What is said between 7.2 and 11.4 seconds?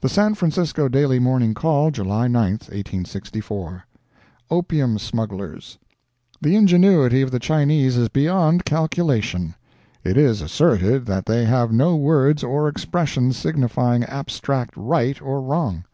of the Chinese is beyond calculation. It is asserted that